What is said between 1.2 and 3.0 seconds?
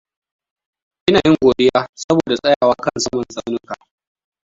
yin godiya saboda tsayawa kan